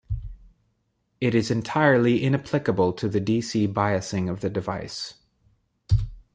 [1.19, 5.13] It is entirely inapplicable to the dc biasing of the device.